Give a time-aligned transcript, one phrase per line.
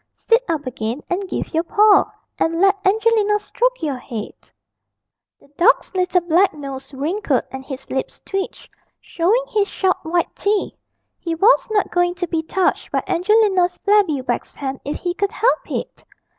[0.15, 4.49] Sit up again and give your paw, and let Angelina stroke your head.'
[5.39, 8.67] The dog's little black nose wrinkled and his lips twitched,
[8.99, 10.73] showing his sharp white teeth:
[11.19, 15.31] he was not going to be touched by Angelina's flabby wax hand if he could
[15.33, 16.03] help it!